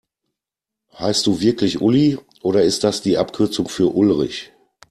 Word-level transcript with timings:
Heißt 0.97 1.27
du 1.27 1.41
wirklich 1.41 1.79
Uli, 1.79 2.17
oder 2.41 2.63
ist 2.63 2.83
das 2.83 3.03
die 3.03 3.19
Abkürzung 3.19 3.69
für 3.69 3.93
Ulrich? 3.95 4.51